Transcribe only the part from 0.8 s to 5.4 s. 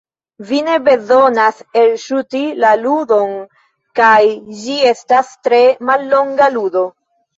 bezonas elŝuti la ludon kaj ĝi estas